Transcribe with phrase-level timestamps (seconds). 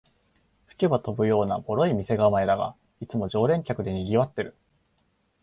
[0.65, 4.55] 吹けば飛ぶようなボロい店構えだが、いつも常連客でにぎわってる